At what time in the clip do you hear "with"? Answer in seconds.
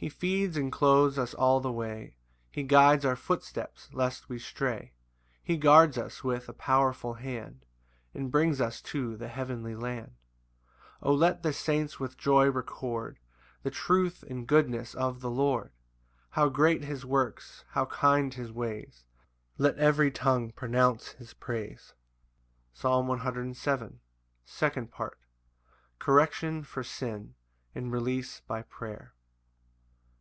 6.22-6.48, 11.98-12.16